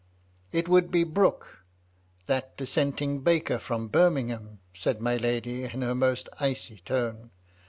"It 0.51 0.67
would 0.67 0.89
be 0.89 1.03
Brooke, 1.03 1.63
that 2.25 2.57
dissenting 2.57 3.19
baker 3.19 3.59
from 3.59 3.87
Birmingham," 3.87 4.57
said 4.73 4.99
my 4.99 5.15
lady 5.15 5.63
in 5.65 5.83
her 5.83 5.93
most 5.93 6.27
icy 6.39 6.77
tone. 6.83 7.29